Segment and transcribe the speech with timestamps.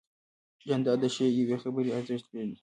[0.67, 2.55] جانداد د ښې یوې خبرې ارزښت پېژني.